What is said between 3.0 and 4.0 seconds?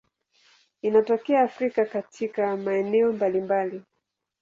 mbalimbali.